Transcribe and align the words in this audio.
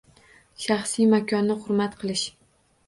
Shaxsiy 0.63 1.11
makonni 1.13 1.59
hurmat 1.67 2.03
qilish. 2.03 2.27